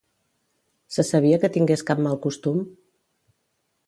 [0.95, 2.65] Se sabia que tingués cap mal costum?